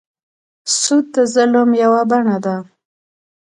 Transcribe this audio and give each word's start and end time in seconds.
سود 0.79 1.05
د 1.15 1.17
ظلم 1.33 1.69
یوه 1.83 2.01
بڼه 2.09 2.37
ده. 2.45 2.55